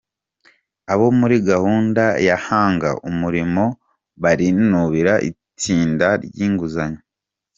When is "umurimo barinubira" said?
3.09-5.13